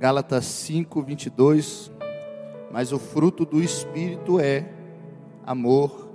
[0.00, 1.92] Gálatas 5, 22.
[2.72, 4.66] Mas o fruto do Espírito é
[5.44, 6.08] amor,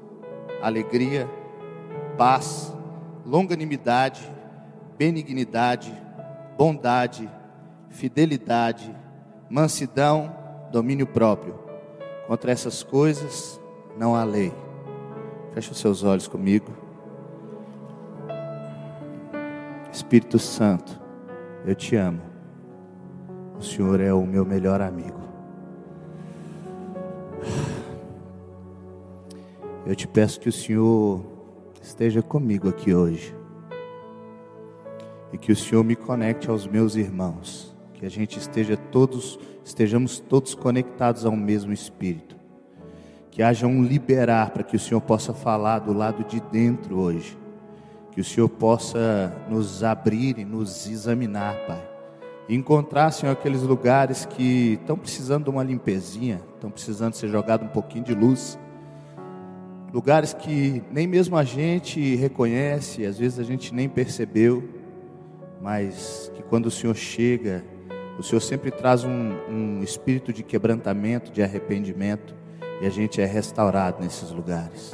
[0.60, 1.30] alegria,
[2.18, 2.74] paz,
[3.24, 4.22] longanimidade,
[4.98, 5.94] benignidade,
[6.58, 7.30] bondade,
[7.90, 8.92] fidelidade,
[9.48, 10.36] mansidão,
[10.72, 11.60] domínio próprio.
[12.26, 13.62] Contra essas coisas
[13.96, 14.52] não há lei.
[15.54, 16.74] Feche os seus olhos comigo.
[19.92, 21.00] Espírito Santo,
[21.64, 22.35] eu te amo.
[23.66, 25.20] O Senhor é o meu melhor amigo.
[29.84, 31.26] Eu te peço que o Senhor
[31.82, 33.36] esteja comigo aqui hoje.
[35.34, 40.20] E que o Senhor me conecte aos meus irmãos, que a gente esteja todos, estejamos
[40.20, 42.36] todos conectados ao mesmo espírito.
[43.32, 47.36] Que haja um liberar para que o Senhor possa falar do lado de dentro hoje.
[48.12, 51.95] Que o Senhor possa nos abrir e nos examinar, Pai.
[52.48, 57.66] E encontrar, Senhor, aqueles lugares que estão precisando de uma limpezinha, estão precisando ser jogado
[57.66, 58.58] um pouquinho de luz
[59.96, 64.62] lugares que nem mesmo a gente reconhece, às vezes a gente nem percebeu,
[65.62, 67.64] mas que quando o Senhor chega,
[68.20, 72.36] o Senhor sempre traz um, um espírito de quebrantamento, de arrependimento,
[72.82, 74.94] e a gente é restaurado nesses lugares.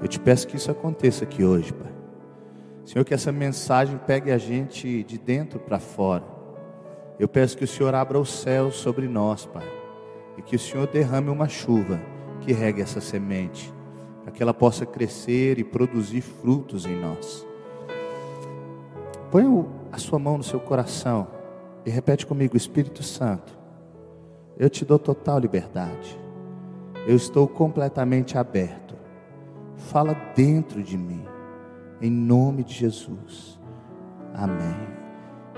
[0.00, 1.92] Eu te peço que isso aconteça aqui hoje, Pai.
[2.86, 6.24] Senhor, que essa mensagem pegue a gente de dentro para fora.
[7.20, 9.68] Eu peço que o Senhor abra o céu sobre nós, Pai,
[10.38, 12.00] e que o Senhor derrame uma chuva
[12.40, 13.70] que regue essa semente
[14.22, 17.46] para que ela possa crescer e produzir frutos em nós.
[19.30, 19.44] Põe
[19.92, 21.28] a sua mão no seu coração
[21.84, 23.52] e repete comigo: Espírito Santo,
[24.58, 26.18] eu te dou total liberdade,
[27.06, 28.94] eu estou completamente aberto.
[29.76, 31.22] Fala dentro de mim,
[32.00, 33.60] em nome de Jesus.
[34.32, 34.88] Amém.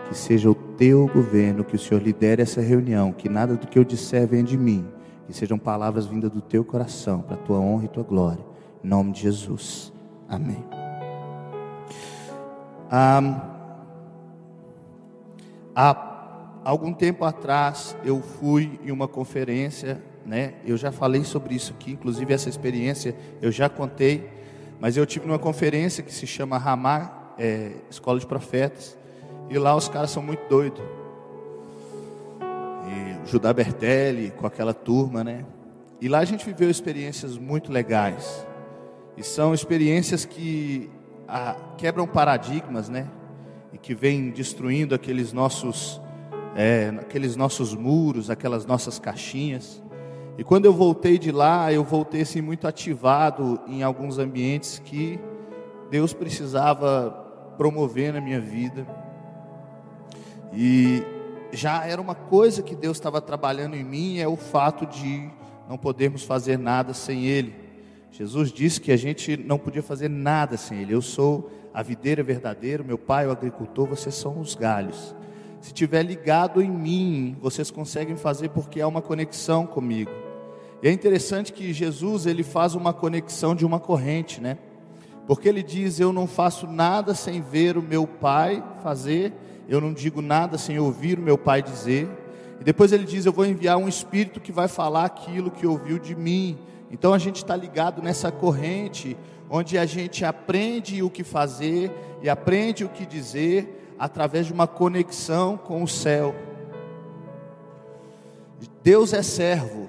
[0.08, 3.78] Que seja o teu governo, que o Senhor lidere essa reunião, que nada do que
[3.78, 4.84] eu disser venha de mim,
[5.28, 8.44] que sejam palavras vindas do teu coração, para a tua honra e tua glória.
[8.82, 9.92] Em nome de Jesus.
[10.28, 10.64] Amém.
[15.72, 20.54] há algum tempo atrás eu fui em uma conferência, né?
[20.66, 24.28] Eu já falei sobre isso aqui, inclusive essa experiência eu já contei,
[24.80, 28.98] mas eu tive numa conferência que se chama Ramar é, Escola de Profetas,
[29.52, 30.82] e lá os caras são muito doidos.
[32.88, 35.44] E Judá Bertelli com aquela turma, né?
[36.00, 38.46] E lá a gente viveu experiências muito legais.
[39.14, 40.90] E são experiências que
[41.28, 43.06] ah, quebram paradigmas, né?
[43.74, 46.00] E que vêm destruindo aqueles nossos,
[46.56, 49.82] é, aqueles nossos muros, aquelas nossas caixinhas.
[50.38, 55.20] E quando eu voltei de lá, eu voltei assim muito ativado em alguns ambientes que
[55.90, 57.10] Deus precisava
[57.58, 59.01] promover na minha vida.
[60.52, 61.02] E
[61.52, 65.28] já era uma coisa que Deus estava trabalhando em mim, é o fato de
[65.68, 67.54] não podermos fazer nada sem Ele.
[68.10, 70.94] Jesus disse que a gente não podia fazer nada sem Ele.
[70.94, 75.14] Eu sou a videira verdadeira, meu pai é o agricultor, vocês são os galhos.
[75.60, 80.10] Se tiver ligado em mim, vocês conseguem fazer porque há uma conexão comigo.
[80.82, 84.58] E é interessante que Jesus ele faz uma conexão de uma corrente, né?
[85.26, 89.32] Porque ele diz: Eu não faço nada sem ver o meu pai fazer,
[89.68, 92.08] eu não digo nada sem ouvir o meu pai dizer.
[92.60, 95.98] E depois ele diz: Eu vou enviar um espírito que vai falar aquilo que ouviu
[95.98, 96.58] de mim.
[96.90, 99.16] Então a gente está ligado nessa corrente,
[99.48, 101.90] onde a gente aprende o que fazer
[102.22, 106.34] e aprende o que dizer através de uma conexão com o céu.
[108.82, 109.88] Deus é servo.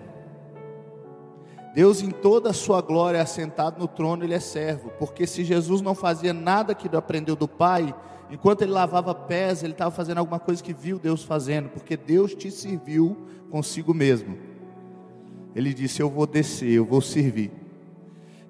[1.73, 4.91] Deus em toda a sua glória, assentado no trono, ele é servo.
[5.00, 7.94] Porque se Jesus não fazia nada que aprendeu do Pai,
[8.33, 12.33] enquanto ele lavava pés, ele estava fazendo alguma coisa que viu Deus fazendo, porque Deus
[12.33, 13.16] te serviu
[13.51, 14.38] consigo mesmo.
[15.55, 17.51] Ele disse: Eu vou descer, eu vou servir.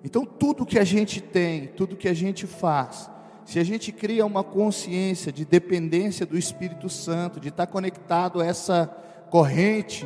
[0.01, 3.09] Então, tudo que a gente tem, tudo que a gente faz,
[3.45, 8.45] se a gente cria uma consciência de dependência do Espírito Santo, de estar conectado a
[8.45, 8.87] essa
[9.29, 10.05] corrente,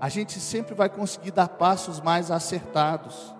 [0.00, 3.34] a gente sempre vai conseguir dar passos mais acertados.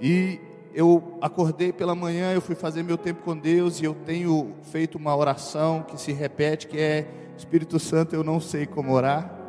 [0.00, 0.40] E
[0.74, 4.96] eu acordei pela manhã, eu fui fazer meu tempo com Deus e eu tenho feito
[4.96, 9.42] uma oração que se repete, que é Espírito Santo, eu não sei como orar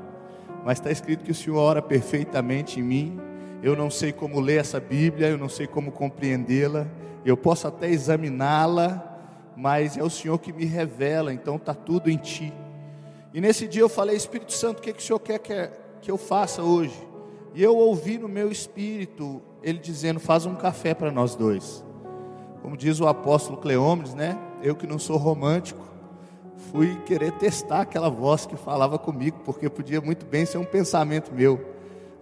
[0.63, 3.19] mas está escrito que o Senhor ora perfeitamente em mim.
[3.61, 6.87] Eu não sei como ler essa Bíblia, eu não sei como compreendê-la,
[7.25, 9.21] eu posso até examiná-la,
[9.55, 12.53] mas é o Senhor que me revela, então está tudo em Ti.
[13.33, 15.71] E nesse dia eu falei, Espírito Santo, o que, que o Senhor quer que,
[16.01, 16.95] que eu faça hoje?
[17.53, 21.83] E eu ouvi no meu espírito ele dizendo: faz um café para nós dois.
[22.61, 24.37] Como diz o apóstolo Cleômenes, né?
[24.61, 25.85] Eu que não sou romântico,
[26.71, 31.33] fui querer testar aquela voz que falava comigo, porque podia muito bem ser um pensamento
[31.33, 31.59] meu,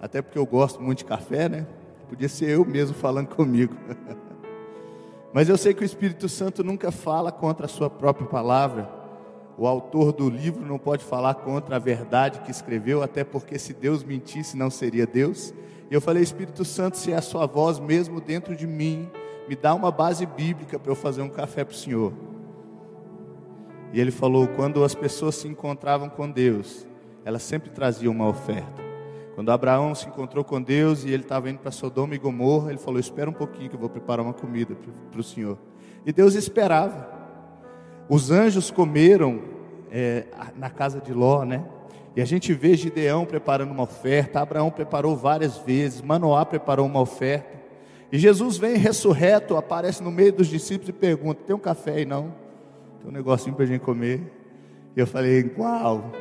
[0.02, 1.68] até porque eu gosto muito de café, né?
[2.10, 3.76] Podia ser eu mesmo falando comigo.
[5.32, 9.01] Mas eu sei que o Espírito Santo nunca fala contra a sua própria palavra.
[9.58, 13.74] O autor do livro não pode falar contra a verdade que escreveu, até porque se
[13.74, 15.54] Deus mentisse, não seria Deus.
[15.90, 19.10] E eu falei, Espírito Santo, se é a sua voz mesmo dentro de mim,
[19.48, 22.14] me dá uma base bíblica para eu fazer um café para o Senhor.
[23.94, 26.88] E ele falou: quando as pessoas se encontravam com Deus,
[27.26, 28.82] elas sempre traziam uma oferta.
[29.36, 32.80] Quando Abraão se encontrou com Deus e ele estava indo para Sodoma e Gomorra, ele
[32.80, 34.76] falou: Espera um pouquinho que eu vou preparar uma comida
[35.12, 35.58] para o Senhor.
[36.06, 37.21] E Deus esperava.
[38.14, 39.40] Os anjos comeram
[39.90, 40.26] é,
[40.58, 41.64] na casa de Ló, né?
[42.14, 47.00] E a gente vê Gideão preparando uma oferta, Abraão preparou várias vezes, Manoá preparou uma
[47.00, 47.58] oferta.
[48.12, 52.06] E Jesus vem ressurreto, aparece no meio dos discípulos e pergunta: Tem um café aí
[52.06, 52.34] não?
[53.00, 54.22] Tem um negocinho para a gente comer.
[54.94, 56.12] E eu falei: Uau!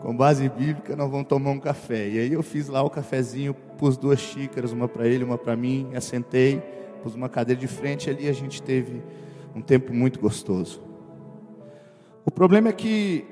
[0.00, 2.08] Com base bíblica, nós vamos tomar um café.
[2.08, 5.54] E aí eu fiz lá o cafezinho, pus duas xícaras, uma para ele, uma para
[5.54, 6.62] mim, assentei,
[7.02, 9.02] pus uma cadeira de frente ali a gente teve
[9.54, 10.82] um tempo muito gostoso.
[12.24, 13.26] O problema é que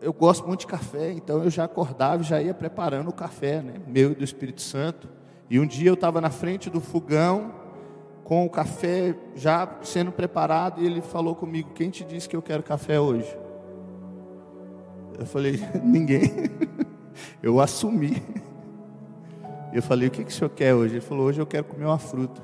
[0.00, 3.62] eu gosto muito de café, então eu já acordava e já ia preparando o café,
[3.62, 3.74] né?
[3.86, 5.08] Meu e do Espírito Santo.
[5.48, 7.52] E um dia eu estava na frente do fogão,
[8.22, 12.42] com o café já sendo preparado, e ele falou comigo: Quem te disse que eu
[12.42, 13.36] quero café hoje?
[15.18, 16.30] Eu falei: Ninguém.
[17.42, 18.22] eu assumi.
[19.72, 20.94] Eu falei: O que, que o senhor quer hoje?
[20.94, 22.42] Ele falou: Hoje eu quero comer uma fruta.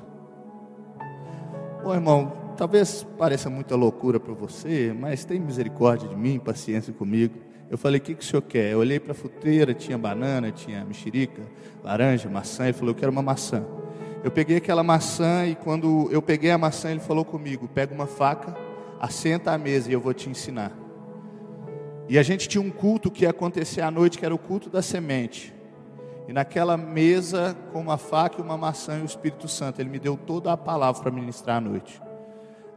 [1.83, 7.35] Ô irmão, talvez pareça muita loucura para você, mas tem misericórdia de mim, paciência comigo.
[7.69, 8.71] Eu falei, o que, que o senhor quer?
[8.71, 11.41] Eu olhei para a fruteira, tinha banana, tinha mexerica,
[11.83, 12.65] laranja, maçã.
[12.65, 13.65] Ele falou, eu quero uma maçã.
[14.23, 18.07] Eu peguei aquela maçã e quando eu peguei a maçã, ele falou comigo: pega uma
[18.07, 18.55] faca,
[18.99, 20.71] assenta à mesa e eu vou te ensinar.
[22.07, 24.69] E a gente tinha um culto que ia acontecer à noite, que era o culto
[24.69, 25.53] da semente.
[26.27, 29.99] E naquela mesa, com uma faca e uma maçã e o Espírito Santo, ele me
[29.99, 32.01] deu toda a palavra para ministrar à noite.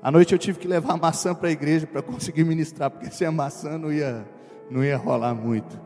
[0.07, 3.11] À noite eu tive que levar a maçã para a igreja para conseguir ministrar, porque
[3.11, 4.25] sem a maçã não ia,
[4.71, 5.81] não ia rolar muito.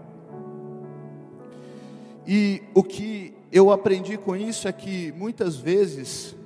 [2.27, 6.37] E o que eu aprendi com isso é que muitas vezes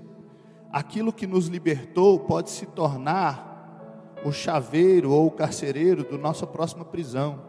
[0.70, 6.84] aquilo que nos libertou pode se tornar o chaveiro ou o carcereiro da nossa próxima
[6.84, 7.42] prisão.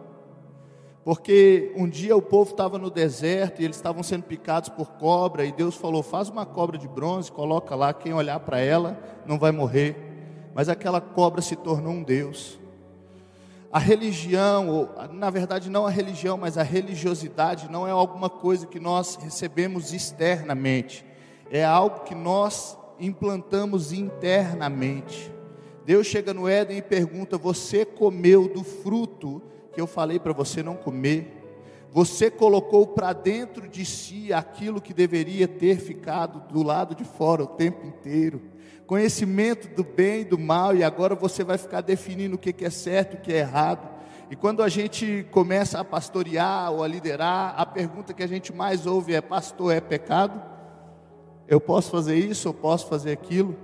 [1.03, 5.45] Porque um dia o povo estava no deserto e eles estavam sendo picados por cobra,
[5.45, 9.37] e Deus falou: faz uma cobra de bronze, coloca lá, quem olhar para ela não
[9.37, 10.04] vai morrer.
[10.55, 12.57] Mas aquela cobra se tornou um Deus.
[13.69, 18.65] A religião, ou, na verdade não a religião, mas a religiosidade não é alguma coisa
[18.65, 21.05] que nós recebemos externamente,
[21.51, 25.29] é algo que nós implantamos internamente.
[25.83, 29.41] Deus chega no Éden e pergunta: Você comeu do fruto
[29.73, 31.34] que eu falei para você não comer?
[31.95, 37.43] Você colocou para dentro de si aquilo que deveria ter ficado do lado de fora
[37.43, 38.53] o tempo inteiro
[38.85, 42.69] conhecimento do bem e do mal, e agora você vai ficar definindo o que é
[42.69, 43.89] certo e o que é errado.
[44.29, 48.53] E quando a gente começa a pastorear ou a liderar, a pergunta que a gente
[48.53, 50.41] mais ouve é: Pastor, é pecado?
[51.47, 53.55] Eu posso fazer isso, eu posso fazer aquilo?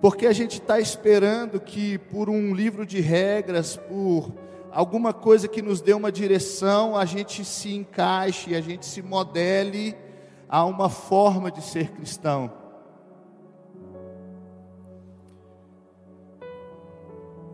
[0.00, 4.32] Porque a gente está esperando que por um livro de regras, por
[4.74, 9.96] alguma coisa que nos dê uma direção, a gente se encaixe, a gente se modele
[10.48, 12.52] a uma forma de ser cristão.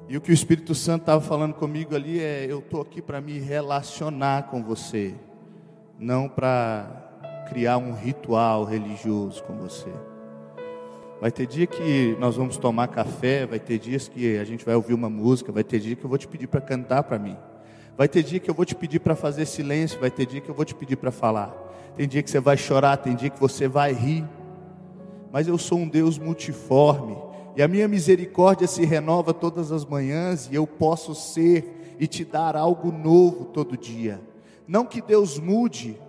[0.09, 3.21] E o que o Espírito Santo estava falando comigo ali é: eu estou aqui para
[3.21, 5.14] me relacionar com você,
[5.99, 9.92] não para criar um ritual religioso com você.
[11.20, 14.74] Vai ter dia que nós vamos tomar café, vai ter dias que a gente vai
[14.74, 17.36] ouvir uma música, vai ter dia que eu vou te pedir para cantar para mim.
[17.96, 20.48] Vai ter dia que eu vou te pedir para fazer silêncio, vai ter dia que
[20.48, 21.54] eu vou te pedir para falar.
[21.94, 24.26] Tem dia que você vai chorar, tem dia que você vai rir.
[25.30, 27.16] Mas eu sou um Deus multiforme
[27.56, 32.24] e a minha misericórdia se renova todas as manhãs, e eu posso ser e te
[32.24, 34.20] dar algo novo todo dia.
[34.66, 36.00] Não que Deus mude,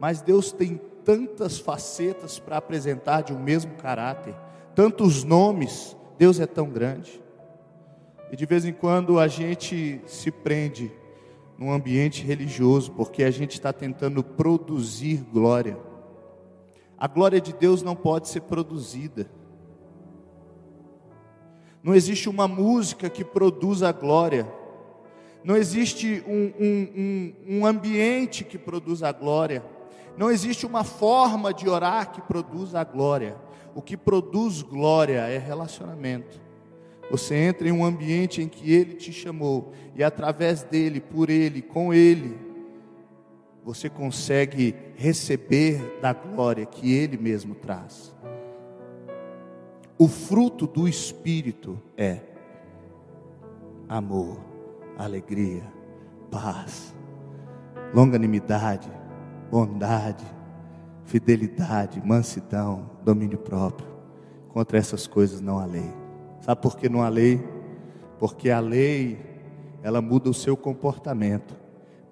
[0.00, 4.34] mas Deus tem tantas facetas para apresentar de um mesmo caráter,
[4.74, 7.22] tantos nomes, Deus é tão grande.
[8.32, 10.90] E de vez em quando a gente se prende
[11.58, 15.78] num ambiente religioso, porque a gente está tentando produzir glória.
[16.98, 19.30] A glória de Deus não pode ser produzida.
[21.82, 24.50] Não existe uma música que produza glória.
[25.44, 29.62] Não existe um, um, um, um ambiente que produza glória.
[30.16, 33.36] Não existe uma forma de orar que produza a glória.
[33.74, 36.40] O que produz glória é relacionamento.
[37.10, 41.60] Você entra em um ambiente em que Ele te chamou, e através dele, por Ele,
[41.60, 42.38] com Ele,
[43.62, 48.14] você consegue receber da glória que Ele mesmo traz.
[49.98, 52.20] O fruto do Espírito é
[53.88, 54.38] amor,
[54.98, 55.64] alegria,
[56.30, 56.94] paz,
[57.92, 58.90] longanimidade,
[59.50, 60.24] bondade,
[61.04, 63.88] fidelidade, mansidão, domínio próprio.
[64.48, 65.90] Contra essas coisas não há lei.
[66.40, 67.42] Sabe por que não há lei?
[68.18, 69.18] Porque a lei,
[69.82, 71.56] ela muda o seu comportamento,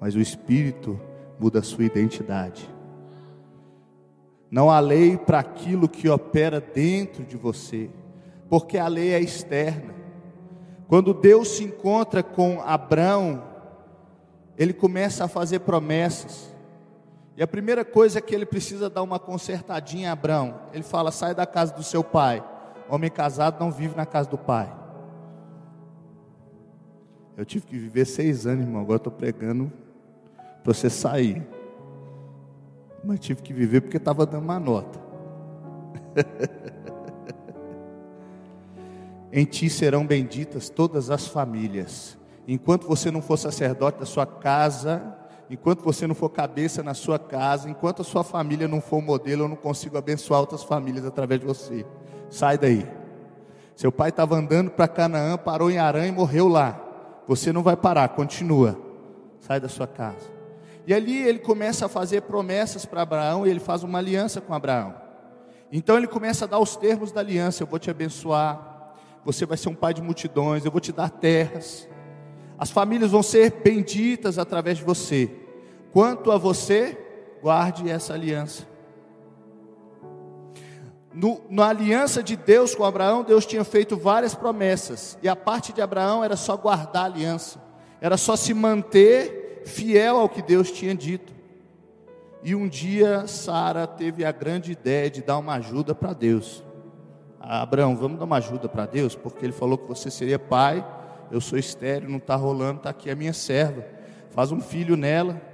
[0.01, 0.99] mas o Espírito
[1.39, 2.69] muda a sua identidade.
[4.51, 7.89] Não há lei para aquilo que opera dentro de você,
[8.51, 9.95] porque a lei é externa.
[10.87, 13.43] Quando Deus se encontra com Abraão,
[14.59, 16.52] ele começa a fazer promessas.
[17.37, 20.61] E a primeira coisa é que ele precisa dar uma consertadinha a Abraão.
[20.73, 22.45] Ele fala: sai da casa do seu pai.
[22.89, 24.71] Homem casado não vive na casa do pai.
[27.37, 28.83] Eu tive que viver seis anos, irmão.
[28.83, 29.73] Agora estou pregando
[30.63, 31.43] para você sair.
[33.03, 35.01] Mas tive que viver porque estava dando uma nota.
[39.33, 42.19] em ti serão benditas todas as famílias.
[42.47, 45.17] Enquanto você não for sacerdote da sua casa,
[45.53, 49.45] enquanto você não for cabeça na sua casa, enquanto a sua família não for modelo,
[49.45, 51.85] eu não consigo abençoar outras famílias através de você.
[52.31, 52.89] Sai daí.
[53.77, 56.81] Seu pai estava andando para Canaã, parou em Arã e morreu lá.
[57.29, 58.81] Você não vai parar, continua.
[59.41, 60.31] Sai da sua casa.
[60.87, 64.55] E ali ele começa a fazer promessas para Abraão e ele faz uma aliança com
[64.55, 64.95] Abraão.
[65.71, 69.59] Então ele começa a dar os termos da aliança: eu vou te abençoar, você vai
[69.59, 71.87] ser um pai de multidões, eu vou te dar terras,
[72.59, 75.42] as famílias vão ser benditas através de você.
[75.93, 76.99] Quanto a você,
[77.43, 78.67] guarde essa aliança.
[81.13, 85.73] No, na aliança de Deus com Abraão, Deus tinha feito várias promessas, e a parte
[85.73, 87.61] de Abraão era só guardar a aliança,
[88.01, 91.33] era só se manter fiel ao que Deus tinha dito.
[92.43, 96.65] E um dia Sara teve a grande ideia de dar uma ajuda para Deus.
[97.39, 100.85] Abraão, vamos dar uma ajuda para Deus, porque ele falou que você seria pai,
[101.31, 103.85] eu sou estéreo, não está rolando, está aqui a minha serva.
[104.31, 105.52] Faz um filho nela.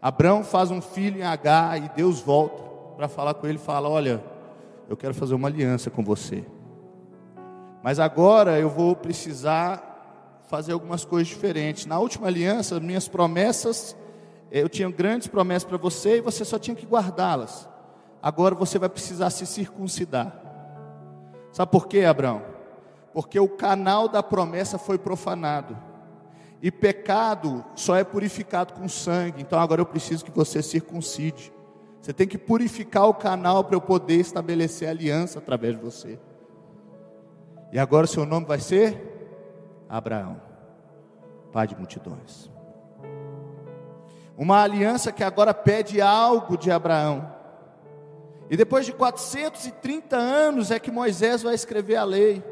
[0.00, 2.62] Abraão faz um filho em H e Deus volta
[2.96, 4.22] para falar com ele e fala: Olha,
[4.88, 6.44] eu quero fazer uma aliança com você.
[7.82, 11.84] Mas agora eu vou precisar fazer algumas coisas diferentes.
[11.84, 13.96] Na última aliança, minhas promessas,
[14.50, 17.68] eh, eu tinha grandes promessas para você e você só tinha que guardá-las.
[18.22, 20.32] Agora você vai precisar se circuncidar.
[21.52, 22.42] Sabe por quê, Abraão?
[23.12, 25.76] Porque o canal da promessa foi profanado.
[26.60, 29.42] E pecado só é purificado com sangue.
[29.42, 31.52] Então agora eu preciso que você circuncide.
[32.00, 36.18] Você tem que purificar o canal para eu poder estabelecer aliança através de você.
[37.72, 39.18] E agora seu nome vai ser
[39.88, 40.40] Abraão,
[41.52, 42.50] pai de multidões.
[44.36, 47.34] Uma aliança que agora pede algo de Abraão.
[48.48, 52.42] E depois de 430 anos é que Moisés vai escrever a lei.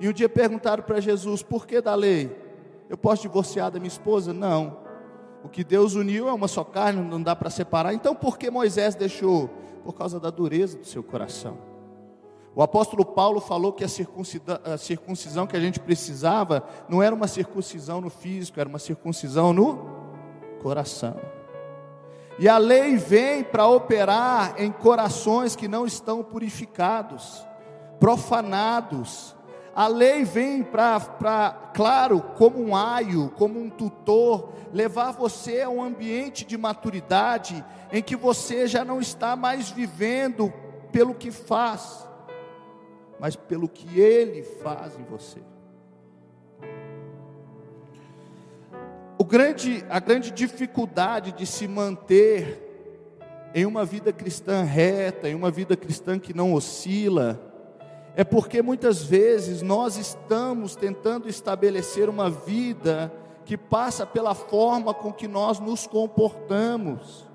[0.00, 2.41] E um dia perguntaram para Jesus: por que da lei?
[2.92, 4.34] Eu posso divorciar da minha esposa?
[4.34, 4.76] Não.
[5.42, 7.94] O que Deus uniu é uma só carne, não dá para separar.
[7.94, 9.48] Então por que Moisés deixou?
[9.82, 11.56] Por causa da dureza do seu coração.
[12.54, 17.98] O apóstolo Paulo falou que a circuncisão, que a gente precisava não era uma circuncisão
[17.98, 19.86] no físico, era uma circuncisão no
[20.60, 21.16] coração.
[22.38, 27.42] E a lei vem para operar em corações que não estão purificados,
[27.98, 29.34] profanados,
[29.74, 35.82] a lei vem para, claro, como um aio, como um tutor, levar você a um
[35.82, 40.52] ambiente de maturidade em que você já não está mais vivendo
[40.90, 42.06] pelo que faz,
[43.18, 45.40] mas pelo que Ele faz em você.
[49.18, 52.70] O grande, a grande dificuldade de se manter
[53.54, 57.51] em uma vida cristã reta, em uma vida cristã que não oscila,
[58.14, 63.12] é porque muitas vezes nós estamos tentando estabelecer uma vida
[63.44, 67.26] que passa pela forma com que nós nos comportamos.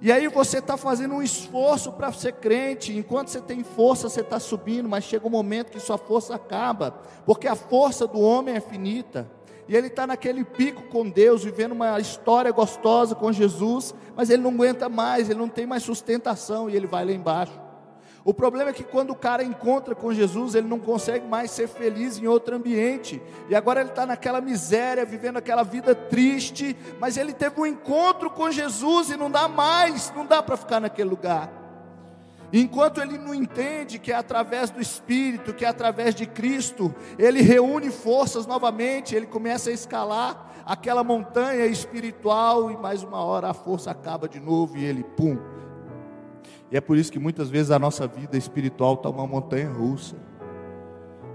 [0.00, 4.20] E aí você está fazendo um esforço para ser crente, enquanto você tem força, você
[4.20, 6.92] está subindo, mas chega um momento que sua força acaba,
[7.26, 9.28] porque a força do homem é finita.
[9.66, 14.42] E ele está naquele pico com Deus, vivendo uma história gostosa com Jesus, mas ele
[14.42, 17.67] não aguenta mais, ele não tem mais sustentação e ele vai lá embaixo.
[18.24, 21.68] O problema é que quando o cara encontra com Jesus, ele não consegue mais ser
[21.68, 23.22] feliz em outro ambiente.
[23.48, 26.76] E agora ele está naquela miséria, vivendo aquela vida triste.
[27.00, 30.80] Mas ele teve um encontro com Jesus e não dá mais, não dá para ficar
[30.80, 31.50] naquele lugar.
[32.52, 37.42] Enquanto ele não entende que é através do Espírito, que é através de Cristo, ele
[37.42, 43.54] reúne forças novamente, ele começa a escalar aquela montanha espiritual e mais uma hora a
[43.54, 45.38] força acaba de novo e ele pum.
[46.70, 50.16] E é por isso que muitas vezes a nossa vida espiritual está uma montanha russa,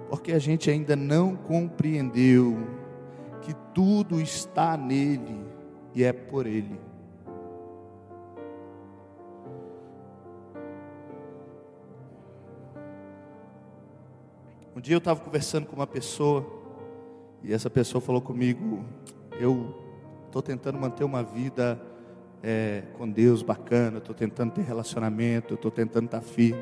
[0.09, 2.57] porque a gente ainda não compreendeu
[3.41, 5.43] que tudo está nele
[5.95, 6.79] e é por ele.
[14.75, 16.45] Um dia eu estava conversando com uma pessoa
[17.43, 18.83] e essa pessoa falou comigo:
[19.39, 19.75] eu
[20.27, 21.79] estou tentando manter uma vida
[22.43, 26.61] é, com Deus bacana, estou tentando ter relacionamento, estou tentando estar tá firme.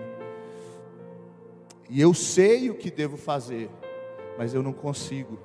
[1.89, 3.69] E eu sei o que devo fazer,
[4.37, 5.39] mas eu não consigo.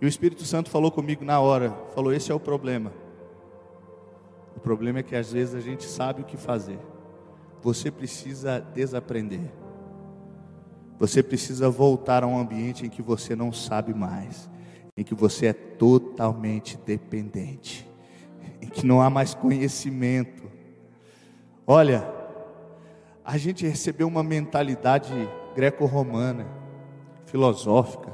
[0.00, 2.92] E o Espírito Santo falou comigo na hora, falou: esse é o problema.
[4.54, 6.78] O problema é que às vezes a gente sabe o que fazer.
[7.62, 9.50] Você precisa desaprender.
[10.98, 14.48] Você precisa voltar a um ambiente em que você não sabe mais,
[14.96, 17.86] em que você é totalmente dependente,
[18.60, 20.44] em que não há mais conhecimento.
[21.66, 22.06] Olha,
[23.24, 25.12] a gente recebeu uma mentalidade
[25.54, 26.46] greco-romana,
[27.24, 28.12] filosófica,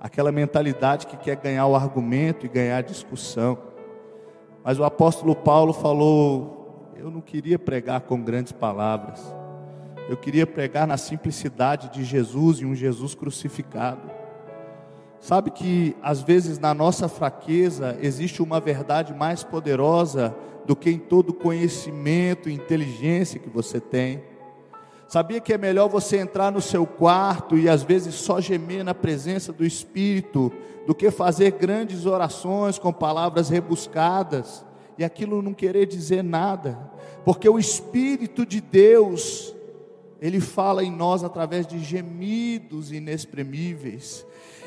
[0.00, 3.58] aquela mentalidade que quer ganhar o argumento e ganhar a discussão.
[4.64, 9.20] Mas o apóstolo Paulo falou: Eu não queria pregar com grandes palavras,
[10.08, 14.17] eu queria pregar na simplicidade de Jesus e um Jesus crucificado.
[15.20, 20.34] Sabe que às vezes na nossa fraqueza existe uma verdade mais poderosa
[20.64, 24.22] do que em todo conhecimento e inteligência que você tem.
[25.08, 28.94] Sabia que é melhor você entrar no seu quarto e às vezes só gemer na
[28.94, 30.52] presença do Espírito
[30.86, 34.64] do que fazer grandes orações com palavras rebuscadas
[34.98, 36.78] e aquilo não querer dizer nada,
[37.24, 39.54] porque o Espírito de Deus
[40.20, 44.26] ele fala em nós através de gemidos inexprimíveis.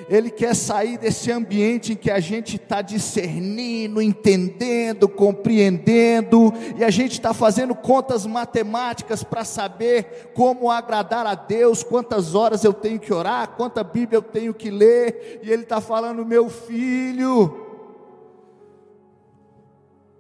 [0.09, 6.89] Ele quer sair desse ambiente em que a gente está discernindo, entendendo, compreendendo, e a
[6.89, 12.99] gente está fazendo contas matemáticas para saber como agradar a Deus, quantas horas eu tenho
[12.99, 17.67] que orar, quanta Bíblia eu tenho que ler, e Ele está falando, meu filho,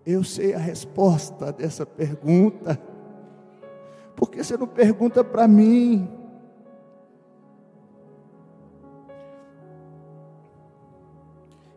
[0.05, 2.90] eu sei a resposta dessa pergunta.
[4.21, 6.07] Por que você não pergunta para mim?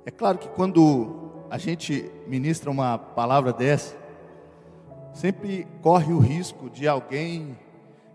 [0.04, 3.96] É claro que quando a gente ministra uma palavra dessa,
[5.14, 7.56] sempre corre o risco de alguém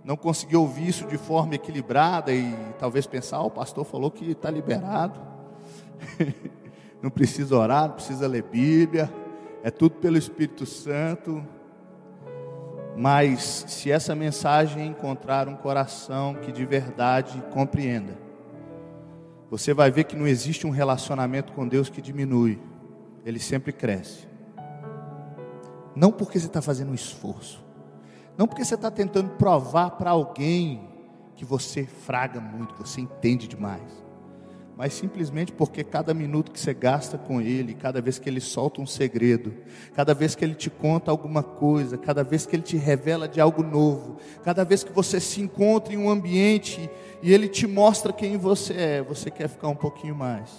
[0.06, 4.30] não conseguir ouvir isso de forma equilibrada e talvez pensar: oh, o pastor falou que
[4.30, 5.20] está liberado,
[7.02, 9.12] não precisa orar, não precisa ler Bíblia,
[9.64, 11.44] é tudo pelo Espírito Santo.
[13.00, 18.18] Mas se essa mensagem encontrar um coração que de verdade compreenda,
[19.50, 22.62] você vai ver que não existe um relacionamento com Deus que diminui,
[23.26, 24.28] ele sempre cresce.
[25.96, 27.64] Não porque você está fazendo um esforço,
[28.38, 30.90] não porque você está tentando provar para alguém
[31.38, 34.09] que você fraga muito, que você entende demais
[34.80, 38.80] mas simplesmente porque cada minuto que você gasta com Ele, cada vez que Ele solta
[38.80, 39.54] um segredo,
[39.94, 43.42] cada vez que Ele te conta alguma coisa, cada vez que Ele te revela de
[43.42, 46.90] algo novo, cada vez que você se encontra em um ambiente
[47.22, 50.50] e Ele te mostra quem você é, você quer ficar um pouquinho mais.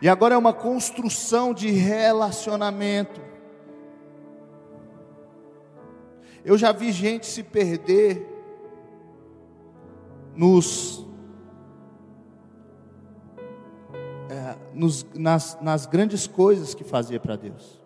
[0.00, 3.20] E agora é uma construção de relacionamento.
[6.44, 8.26] Eu já vi gente se perder
[10.34, 11.11] nos
[14.74, 17.80] nos, nas, nas grandes coisas que fazia para Deus.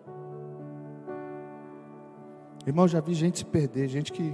[2.65, 4.33] Irmão, já vi gente se perder, gente que,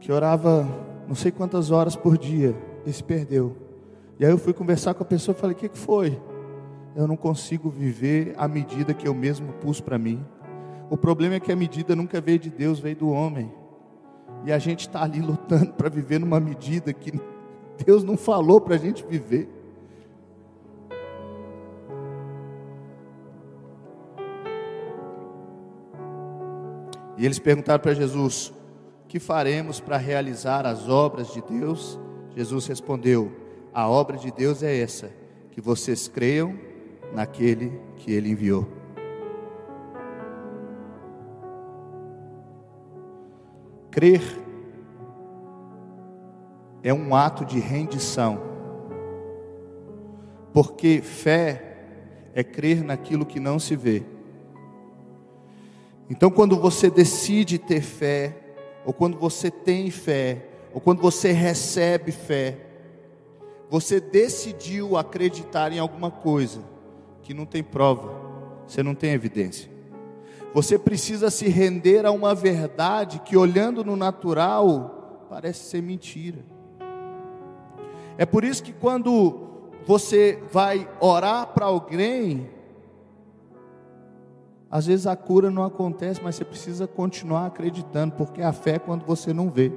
[0.00, 0.68] que orava
[1.08, 3.56] não sei quantas horas por dia e se perdeu.
[4.18, 6.20] E aí eu fui conversar com a pessoa e falei: O que, que foi?
[6.94, 10.22] Eu não consigo viver a medida que eu mesmo pus para mim.
[10.90, 13.50] O problema é que a medida nunca veio de Deus, veio do homem.
[14.44, 17.18] E a gente está ali lutando para viver numa medida que
[17.84, 19.48] Deus não falou para a gente viver.
[27.18, 28.54] E eles perguntaram para Jesus:
[29.08, 31.98] Que faremos para realizar as obras de Deus?
[32.36, 33.32] Jesus respondeu:
[33.74, 35.10] A obra de Deus é essa,
[35.50, 36.56] que vocês creiam
[37.12, 38.66] naquele que ele enviou.
[43.90, 44.22] Crer
[46.84, 48.40] é um ato de rendição,
[50.52, 51.68] porque fé
[52.32, 54.04] é crer naquilo que não se vê.
[56.10, 58.36] Então, quando você decide ter fé,
[58.84, 62.56] ou quando você tem fé, ou quando você recebe fé,
[63.68, 66.60] você decidiu acreditar em alguma coisa
[67.22, 68.10] que não tem prova,
[68.66, 69.70] você não tem evidência.
[70.54, 76.38] Você precisa se render a uma verdade que, olhando no natural, parece ser mentira.
[78.16, 79.48] É por isso que quando
[79.86, 82.48] você vai orar para alguém,
[84.70, 88.78] às vezes a cura não acontece, mas você precisa continuar acreditando, porque a fé é
[88.78, 89.72] quando você não vê.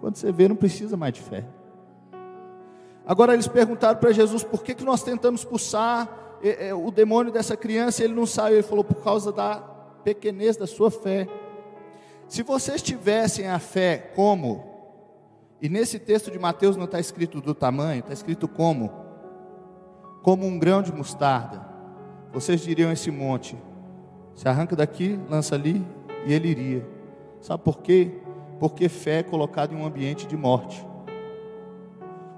[0.00, 1.44] Quando você vê, não precisa mais de fé.
[3.06, 6.08] Agora eles perguntaram para Jesus por que, que nós tentamos expulsar
[6.42, 8.56] é, é, o demônio dessa criança, ele não saiu.
[8.56, 9.56] Ele falou por causa da
[10.04, 11.26] pequenez da sua fé.
[12.28, 14.64] Se vocês tivessem a fé como,
[15.60, 18.92] e nesse texto de Mateus não está escrito do tamanho, está escrito como,
[20.22, 21.66] como um grão de mostarda,
[22.30, 23.56] vocês diriam esse monte,
[24.34, 25.84] se arranca daqui, lança ali,
[26.26, 26.86] e ele iria.
[27.40, 28.10] Sabe por quê?
[28.58, 30.84] Porque fé é colocada em um ambiente de morte.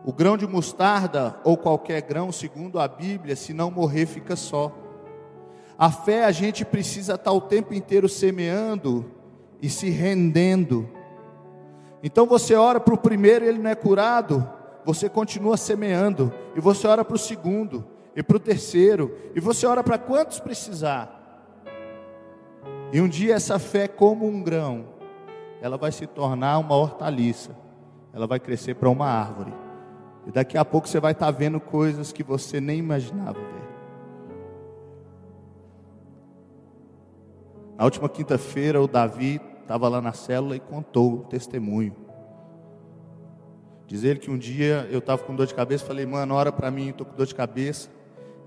[0.05, 4.73] O grão de mostarda, ou qualquer grão, segundo a Bíblia, se não morrer, fica só.
[5.79, 9.11] A fé a gente precisa estar o tempo inteiro semeando
[9.61, 10.89] e se rendendo.
[12.03, 14.49] Então você ora para o primeiro e ele não é curado,
[14.85, 19.67] você continua semeando, e você ora para o segundo, e para o terceiro, e você
[19.67, 21.16] ora para quantos precisar.
[22.97, 24.87] E um dia essa fé, como um grão,
[25.61, 27.55] ela vai se tornar uma hortaliça,
[28.11, 29.53] ela vai crescer para uma árvore.
[30.27, 33.69] E daqui a pouco você vai estar vendo coisas que você nem imaginava ver.
[37.77, 41.95] Na última quinta-feira, o Davi estava lá na célula e contou o testemunho.
[43.87, 46.71] Diz ele que um dia eu estava com dor de cabeça, falei, mano, ora para
[46.71, 47.91] mim, estou com dor de cabeça.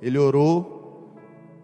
[0.01, 0.78] Ele orou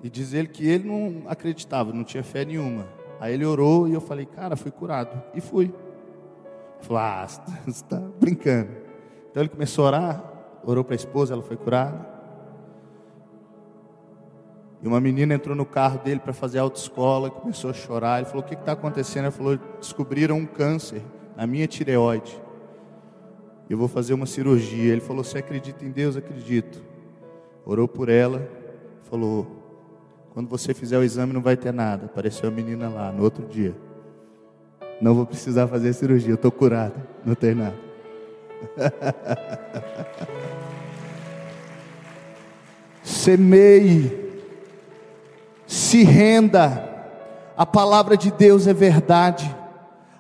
[0.04, 2.88] e diz ele que ele não acreditava, não tinha fé nenhuma.
[3.20, 5.22] Aí ele orou e eu falei, cara, fui curado.
[5.34, 5.74] E fui.
[6.82, 7.26] Falou, ah,
[7.66, 8.70] você está brincando.
[9.32, 10.24] Então ele começou a orar,
[10.64, 12.16] orou para a esposa, ela foi curada.
[14.82, 18.20] E uma menina entrou no carro dele para fazer autoescola, começou a chorar.
[18.20, 19.24] Ele falou: O que está acontecendo?
[19.24, 21.02] Ela falou: Descobriram um câncer
[21.36, 22.40] na minha tireoide.
[23.68, 24.92] Eu vou fazer uma cirurgia.
[24.92, 26.16] Ele falou: Você acredita em Deus?
[26.16, 26.84] Acredito.
[27.66, 28.48] Orou por ela,
[29.10, 29.55] falou:
[30.36, 32.08] Quando você fizer o exame, não vai ter nada.
[32.08, 33.74] Apareceu a menina lá no outro dia.
[35.00, 37.80] Não vou precisar fazer cirurgia, eu estou curada, não tem nada.
[43.02, 44.12] Semeie,
[45.66, 46.84] se renda.
[47.56, 49.56] A palavra de Deus é verdade.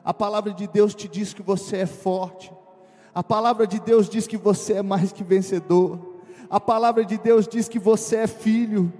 [0.01, 2.53] A palavra de Deus te diz que você é forte.
[3.13, 5.99] A palavra de Deus diz que você é mais que vencedor.
[6.49, 8.93] A palavra de Deus diz que você é filho.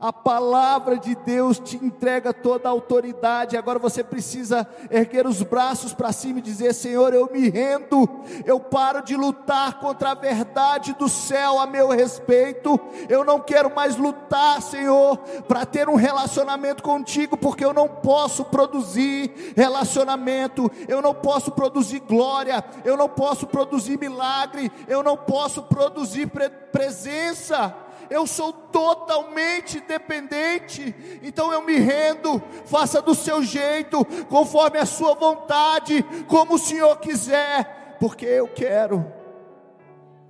[0.00, 3.56] A palavra de Deus te entrega toda a autoridade.
[3.56, 8.08] Agora você precisa erguer os braços para cima e dizer: Senhor, eu me rendo.
[8.44, 12.78] Eu paro de lutar contra a verdade do céu a meu respeito.
[13.08, 15.16] Eu não quero mais lutar, Senhor,
[15.48, 20.70] para ter um relacionamento contigo, porque eu não posso produzir relacionamento.
[20.86, 22.64] Eu não posso produzir glória.
[22.84, 24.70] Eu não posso produzir milagre.
[24.86, 27.74] Eu não posso produzir pre presença
[28.10, 35.14] eu sou totalmente dependente, então eu me rendo, faça do seu jeito, conforme a sua
[35.14, 39.04] vontade, como o Senhor quiser, porque eu quero,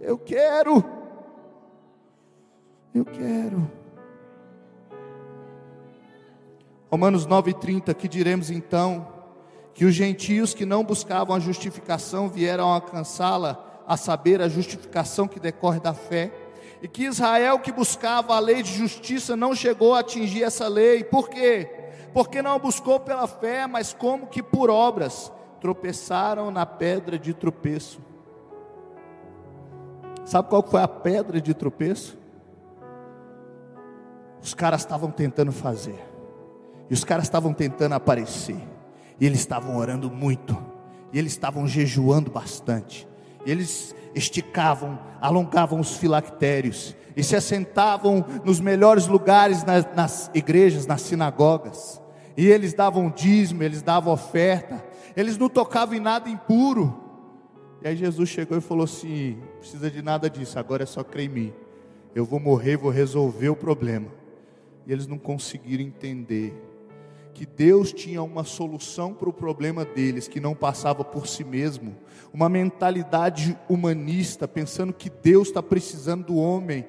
[0.00, 0.84] eu quero,
[2.94, 3.70] eu quero.
[6.90, 9.06] Romanos 9,30, que diremos então?
[9.74, 15.38] Que os gentios que não buscavam a justificação vieram alcançá-la, a saber, a justificação que
[15.38, 16.32] decorre da fé
[16.82, 21.02] e que Israel que buscava a lei de justiça não chegou a atingir essa lei.
[21.02, 21.70] Por quê?
[22.12, 28.00] Porque não buscou pela fé, mas como que por obras tropeçaram na pedra de tropeço.
[30.24, 32.18] Sabe qual foi a pedra de tropeço?
[34.42, 35.98] Os caras estavam tentando fazer.
[36.88, 38.60] E os caras estavam tentando aparecer.
[39.20, 40.56] E eles estavam orando muito.
[41.12, 43.08] E eles estavam jejuando bastante.
[43.46, 51.02] Eles esticavam, alongavam os filactérios e se assentavam nos melhores lugares nas, nas igrejas, nas
[51.02, 52.00] sinagogas.
[52.36, 54.84] E eles davam dízimo, eles davam oferta,
[55.16, 56.96] eles não tocavam em nada impuro.
[57.82, 61.26] E aí Jesus chegou e falou assim: precisa de nada disso, agora é só crer
[61.26, 61.52] em mim.
[62.14, 64.06] Eu vou morrer, vou resolver o problema.
[64.86, 66.54] E eles não conseguiram entender
[67.38, 71.94] que Deus tinha uma solução para o problema deles, que não passava por si mesmo,
[72.32, 76.84] uma mentalidade humanista, pensando que Deus está precisando do homem.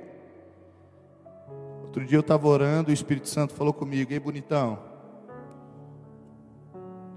[1.84, 4.80] Outro dia eu estava orando, o Espírito Santo falou comigo: Ei, bonitão,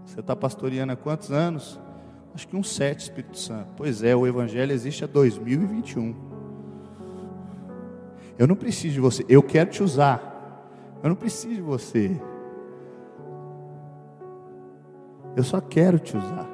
[0.04, 1.80] você está pastoreando há quantos anos?
[2.34, 3.68] Acho que um sete, Espírito Santo.
[3.78, 6.14] Pois é, o Evangelho existe há 2021.
[8.38, 11.00] Eu não preciso de você, eu quero te usar.
[11.02, 12.20] Eu não preciso de você.
[15.36, 16.48] Eu só quero te usar.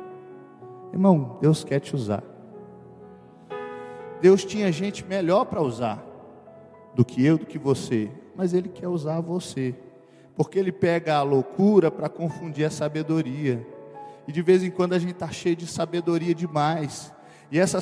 [0.92, 2.22] Irmão, Deus quer te usar.
[4.20, 6.04] Deus tinha gente melhor para usar
[6.94, 9.74] do que eu, do que você, mas Ele quer usar você,
[10.34, 13.64] porque Ele pega a loucura para confundir a sabedoria,
[14.26, 17.14] e de vez em quando a gente está cheio de sabedoria demais,
[17.50, 17.78] e essa,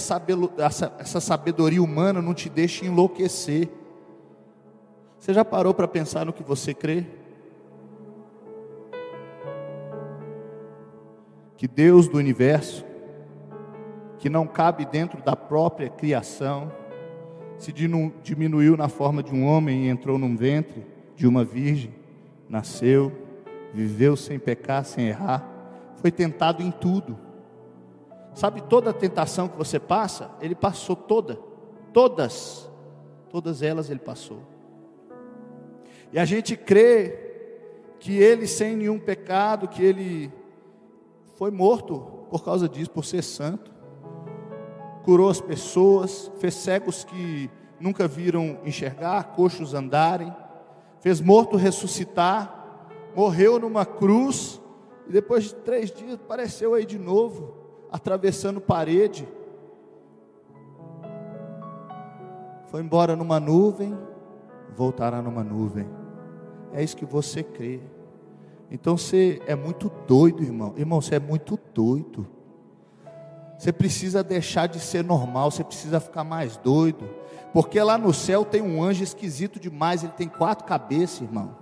[0.59, 3.69] essa, essa sabedoria humana não te deixa enlouquecer.
[5.19, 7.05] Você já parou para pensar no que você crê?
[11.57, 12.85] Que Deus do universo,
[14.19, 16.71] que não cabe dentro da própria criação,
[17.59, 17.73] se
[18.23, 21.95] diminuiu na forma de um homem e entrou num ventre de uma virgem,
[22.49, 23.11] nasceu,
[23.73, 25.49] viveu sem pecar, sem errar,
[25.97, 27.19] foi tentado em tudo.
[28.35, 30.31] Sabe toda a tentação que você passa?
[30.43, 31.39] Ele passou toda,
[31.93, 32.71] todas,
[33.31, 34.43] todas elas ele passou.
[36.13, 37.19] E a gente crê
[37.99, 40.31] que ele sem nenhum pecado, que ele
[41.37, 43.77] foi morto por causa disso, por ser santo
[45.07, 50.35] curou as pessoas, fez cegos que nunca viram enxergar, coxos andarem,
[50.99, 54.61] fez morto ressuscitar, morreu numa cruz,
[55.09, 57.55] e depois de três dias apareceu aí de novo,
[57.93, 59.29] atravessando parede.
[62.67, 63.97] Foi embora numa nuvem,
[64.75, 65.89] voltará numa nuvem.
[66.73, 67.81] É isso que você crê.
[68.71, 70.75] Então você é muito doido, irmão.
[70.77, 72.27] Irmão, você é muito doido.
[73.59, 77.09] Você precisa deixar de ser normal, você precisa ficar mais doido.
[77.53, 81.57] Porque lá no céu tem um anjo esquisito demais, ele tem quatro cabeças, irmão.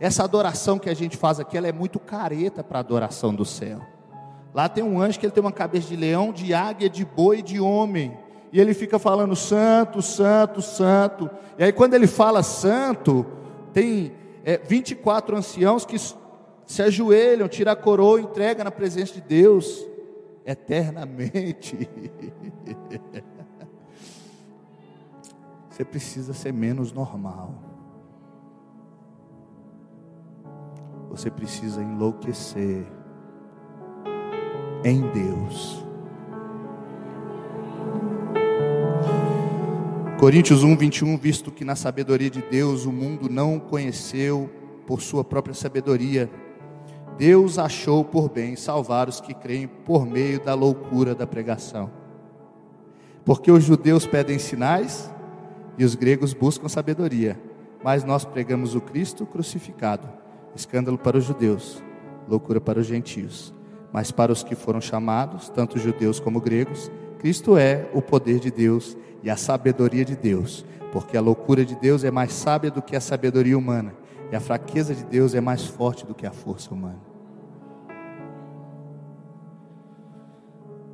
[0.00, 3.44] Essa adoração que a gente faz aqui, ela é muito careta para a adoração do
[3.44, 3.80] céu.
[4.54, 7.38] Lá tem um anjo que ele tem uma cabeça de leão, de águia, de boi
[7.38, 8.16] e de homem.
[8.52, 11.30] E ele fica falando santo, santo, santo.
[11.58, 13.26] E aí quando ele fala santo,
[13.72, 14.12] tem
[14.48, 19.86] é, 24 anciãos que se ajoelham, tiram a coroa, entregam na presença de Deus
[20.42, 21.76] eternamente.
[25.68, 27.54] Você precisa ser menos normal.
[31.10, 32.86] Você precisa enlouquecer
[34.82, 35.86] em Deus.
[40.18, 44.50] Coríntios 1, 21, visto que na sabedoria de Deus o mundo não conheceu
[44.84, 46.28] por sua própria sabedoria,
[47.16, 51.88] Deus achou por bem salvar os que creem por meio da loucura da pregação.
[53.24, 55.08] Porque os judeus pedem sinais
[55.78, 57.40] e os gregos buscam sabedoria,
[57.84, 60.08] mas nós pregamos o Cristo crucificado,
[60.52, 61.80] escândalo para os judeus,
[62.28, 63.54] loucura para os gentios.
[63.92, 68.50] Mas para os que foram chamados, tanto judeus como gregos, Cristo é o poder de
[68.50, 72.82] Deus e a sabedoria de Deus, porque a loucura de Deus é mais sábia do
[72.82, 73.94] que a sabedoria humana,
[74.30, 77.00] e a fraqueza de Deus é mais forte do que a força humana.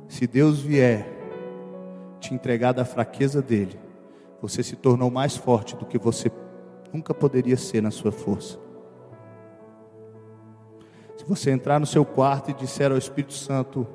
[0.07, 1.05] Se Deus vier
[2.19, 3.77] te entregar da fraqueza dele,
[4.41, 6.31] você se tornou mais forte do que você
[6.93, 8.57] nunca poderia ser na sua força.
[11.17, 13.85] Se você entrar no seu quarto e disser ao Espírito Santo: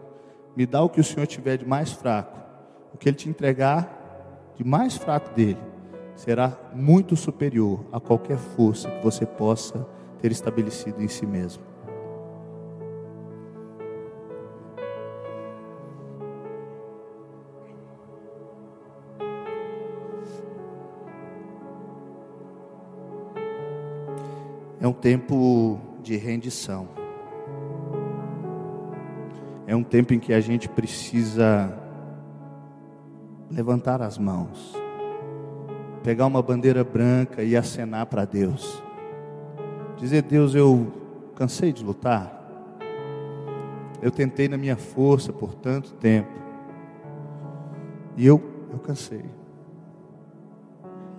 [0.56, 2.38] Me dá o que o Senhor tiver de mais fraco,
[2.92, 3.99] o que ele te entregar
[4.60, 5.56] de mais fraco dele,
[6.14, 9.88] será muito superior a qualquer força que você possa
[10.20, 11.62] ter estabelecido em si mesmo.
[24.78, 26.86] É um tempo de rendição.
[29.66, 31.79] É um tempo em que a gente precisa
[33.50, 34.74] levantar as mãos,
[36.02, 38.82] pegar uma bandeira branca e acenar para Deus.
[39.96, 40.92] Dizer: Deus, eu
[41.34, 42.38] cansei de lutar.
[44.00, 46.32] Eu tentei na minha força por tanto tempo.
[48.16, 48.40] E eu,
[48.72, 49.24] eu cansei.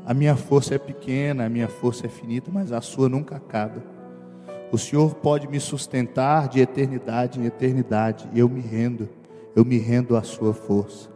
[0.04, 3.84] A minha força é pequena, a minha força é finita, mas a sua nunca acaba.
[4.72, 9.08] O Senhor pode me sustentar de eternidade em eternidade, e eu me rendo,
[9.56, 11.11] eu me rendo à sua força.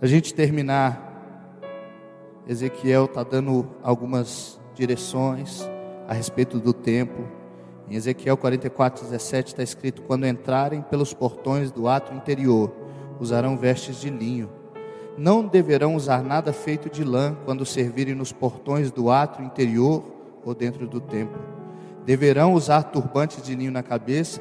[0.00, 1.62] A gente terminar,
[2.46, 5.68] Ezequiel está dando algumas direções
[6.06, 7.26] a respeito do templo.
[7.88, 12.74] Em Ezequiel 44, 17 está escrito: Quando entrarem pelos portões do ato interior,
[13.18, 14.50] usarão vestes de linho
[15.16, 20.04] não deverão usar nada feito de lã quando servirem nos portões do átrio interior
[20.44, 21.40] ou dentro do templo.
[22.04, 24.40] Deverão usar turbantes de linho na cabeça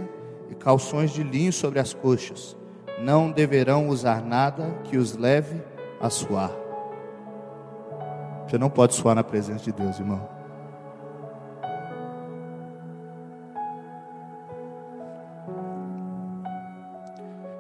[0.50, 2.56] e calções de linho sobre as coxas.
[3.00, 5.62] Não deverão usar nada que os leve
[6.00, 6.52] a suar.
[8.48, 10.28] Você não pode suar na presença de Deus, irmão.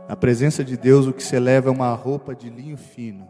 [0.07, 3.27] Na presença de Deus, o que se eleva é uma roupa de linho fino.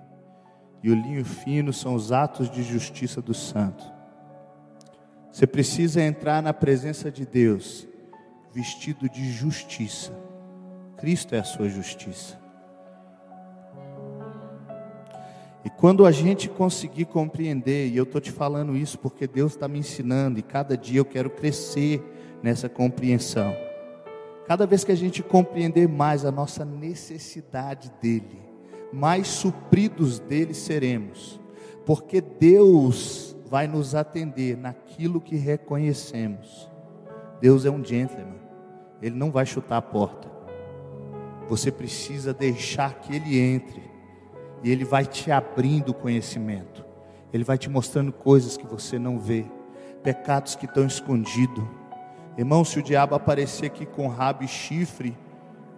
[0.83, 3.83] E o linho fino são os atos de justiça do santo.
[5.31, 7.87] Você precisa entrar na presença de Deus
[8.53, 10.13] vestido de justiça.
[10.97, 12.39] Cristo é a sua justiça.
[15.63, 19.67] E quando a gente conseguir compreender, e eu estou te falando isso porque Deus está
[19.67, 22.03] me ensinando, e cada dia eu quero crescer
[22.43, 23.55] nessa compreensão.
[24.45, 28.39] Cada vez que a gente compreender mais a nossa necessidade dEle,
[28.93, 31.41] mais supridos dEle seremos,
[31.83, 36.69] porque Deus vai nos atender naquilo que reconhecemos.
[37.41, 38.37] Deus é um gentleman,
[39.01, 40.34] Ele não vai chutar a porta.
[41.47, 43.83] Você precisa deixar que Ele entre,
[44.63, 46.83] e Ele vai te abrindo o conhecimento,
[47.31, 49.45] Ele vai te mostrando coisas que você não vê,
[50.03, 51.63] pecados que estão escondidos.
[52.37, 55.17] Irmão, se o diabo aparecer aqui com rabo e chifre,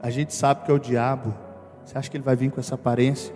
[0.01, 1.33] a gente sabe que é o diabo.
[1.83, 3.33] Você acha que ele vai vir com essa aparência?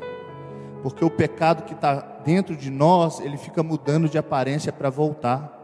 [0.82, 5.58] Porque o pecado que está dentro de nós, ele fica mudando de aparência para voltar.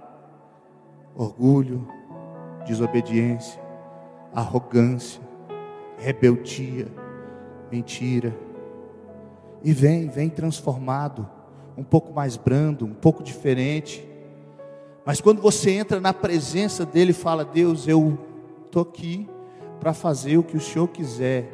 [1.15, 1.87] Orgulho,
[2.65, 3.59] desobediência,
[4.33, 5.21] arrogância,
[5.97, 6.87] rebeldia,
[7.71, 8.35] mentira.
[9.63, 11.27] E vem, vem transformado,
[11.75, 14.07] um pouco mais brando, um pouco diferente.
[15.05, 18.17] Mas quando você entra na presença dele fala: Deus, eu
[18.65, 19.27] estou aqui
[19.79, 21.49] para fazer o que o Senhor quiser,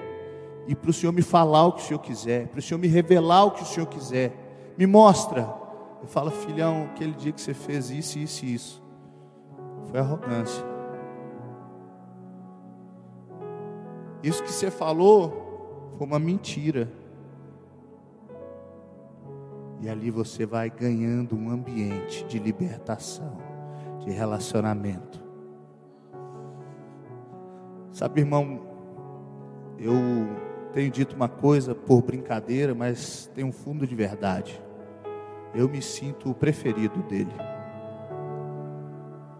[0.67, 2.87] e para o Senhor me falar o que o Senhor quiser, para o Senhor me
[2.87, 4.33] revelar o que o Senhor quiser,
[4.77, 5.53] me mostra.
[6.01, 8.83] Eu falo, filhão, aquele dia que você fez isso, isso e isso,
[9.89, 10.72] foi arrogância.
[14.23, 16.89] Isso que você falou foi uma mentira.
[19.81, 23.37] E ali você vai ganhando um ambiente de libertação,
[23.99, 25.21] de relacionamento.
[27.91, 28.61] Sabe, irmão,
[29.77, 29.93] eu
[30.71, 34.59] tenho dito uma coisa por brincadeira, mas tem um fundo de verdade.
[35.53, 37.33] Eu me sinto o preferido dele.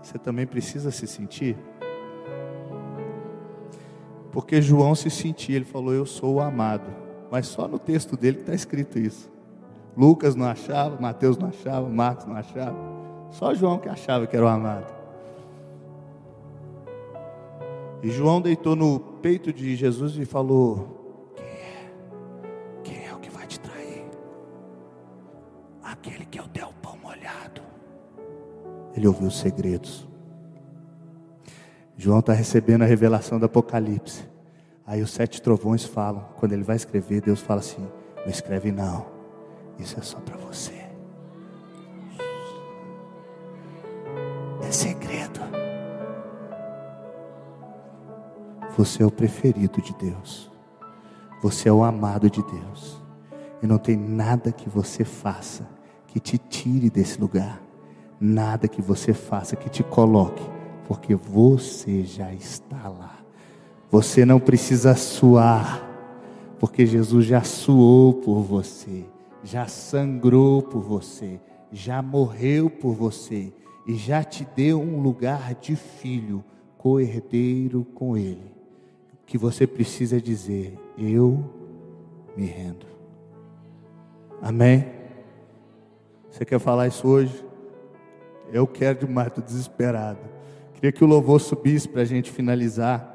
[0.01, 1.57] Você também precisa se sentir?
[4.33, 6.91] Porque João se sentia, ele falou: Eu sou o amado.
[7.31, 9.31] Mas só no texto dele está escrito isso.
[9.95, 12.75] Lucas não achava, Mateus não achava, Marcos não achava.
[13.29, 14.91] Só João que achava que era o amado.
[18.01, 21.91] E João deitou no peito de Jesus e falou: Quem é?
[22.83, 24.03] Quem é o que vai te trair?
[25.83, 27.61] Aquele que eu dei o pão molhado.
[28.95, 30.07] Ele ouviu os segredos.
[32.03, 34.25] João está recebendo a revelação do Apocalipse.
[34.85, 36.25] Aí os sete trovões falam.
[36.35, 37.87] Quando ele vai escrever, Deus fala assim:
[38.17, 39.05] Não escreve não.
[39.79, 40.73] Isso é só para você.
[44.61, 45.39] É segredo.
[48.77, 50.51] Você é o preferido de Deus.
[51.41, 53.01] Você é o amado de Deus.
[53.61, 55.65] E não tem nada que você faça
[56.07, 57.61] que te tire desse lugar.
[58.19, 60.43] Nada que você faça que te coloque,
[60.87, 63.19] porque você já está lá.
[63.91, 65.87] Você não precisa suar,
[66.59, 69.05] porque Jesus já suou por você
[69.43, 71.39] já sangrou por você,
[71.71, 73.51] já morreu por você
[73.85, 76.43] e já te deu um lugar de filho,
[76.77, 78.53] co-herdeiro com Ele.
[79.21, 81.43] O que você precisa dizer: Eu
[82.37, 82.85] me rendo.
[84.41, 84.85] Amém?
[86.31, 87.45] Você quer falar isso hoje?
[88.51, 90.32] Eu quero demais, estou desesperado.
[90.83, 93.09] Queria que o louvor subisse para a gente finalizar.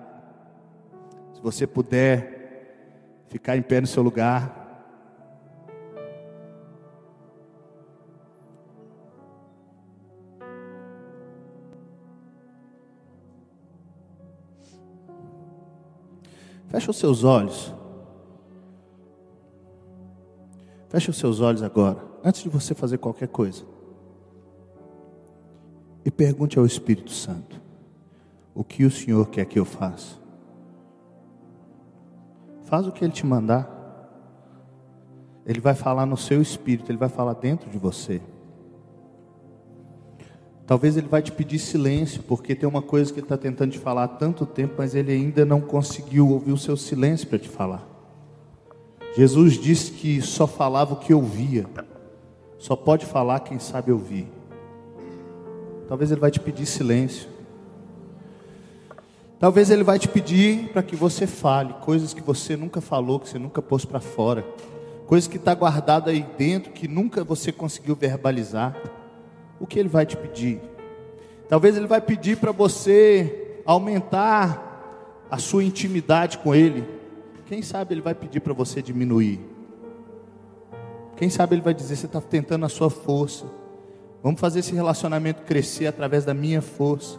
[1.35, 4.57] Se você puder ficar em pé no seu lugar.
[16.69, 17.75] Feche os seus olhos.
[20.89, 23.63] Feche os seus olhos agora, antes de você fazer qualquer coisa.
[26.05, 27.61] E pergunte ao Espírito Santo:
[28.55, 30.17] O que o Senhor quer que eu faça?
[32.65, 33.77] Faz o que Ele te mandar.
[35.47, 38.21] Ele vai falar no seu espírito, Ele vai falar dentro de você.
[40.69, 43.79] Talvez ele vai te pedir silêncio, porque tem uma coisa que ele está tentando te
[43.79, 47.49] falar há tanto tempo, mas ele ainda não conseguiu ouvir o seu silêncio para te
[47.49, 47.89] falar.
[49.17, 51.65] Jesus disse que só falava o que ouvia,
[52.59, 54.29] só pode falar quem sabe ouvir.
[55.89, 57.39] Talvez ele vai te pedir silêncio.
[59.39, 63.29] Talvez Ele vai te pedir para que você fale coisas que você nunca falou, que
[63.29, 64.45] você nunca pôs para fora,
[65.07, 68.77] coisas que está guardada aí dentro, que nunca você conseguiu verbalizar.
[69.61, 70.61] O que Ele vai te pedir?
[71.49, 76.85] Talvez Ele vai pedir para você aumentar a sua intimidade com Ele.
[77.47, 79.41] Quem sabe Ele vai pedir para você diminuir.
[81.17, 83.47] Quem sabe Ele vai dizer: você está tentando a sua força.
[84.23, 87.19] Vamos fazer esse relacionamento crescer através da minha força.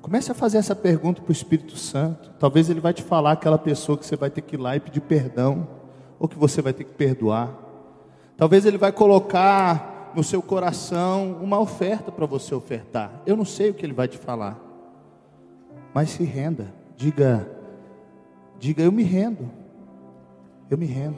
[0.00, 2.30] Comece a fazer essa pergunta para o Espírito Santo.
[2.38, 4.80] Talvez ele vai te falar aquela pessoa que você vai ter que ir lá e
[4.80, 5.68] pedir perdão,
[6.18, 7.52] ou que você vai ter que perdoar.
[8.36, 13.22] Talvez ele vai colocar no seu coração uma oferta para você ofertar.
[13.26, 14.58] Eu não sei o que ele vai te falar.
[15.92, 16.72] Mas se renda.
[16.96, 17.48] Diga,
[18.58, 19.50] diga, eu me rendo.
[20.70, 21.16] Eu me rendo.